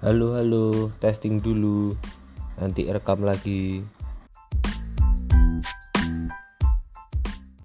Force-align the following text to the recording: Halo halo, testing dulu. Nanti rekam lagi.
Halo 0.00 0.32
halo, 0.32 0.88
testing 0.96 1.44
dulu. 1.44 1.92
Nanti 2.56 2.88
rekam 2.88 3.20
lagi. 3.20 3.84